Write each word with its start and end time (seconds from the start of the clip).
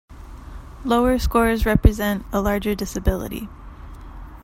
Lower 0.83 1.19
scores 1.19 1.63
represent 1.63 2.25
a 2.33 2.41
larger 2.41 2.73
disability. 2.73 3.47